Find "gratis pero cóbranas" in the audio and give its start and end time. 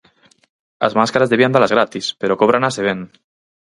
1.75-2.75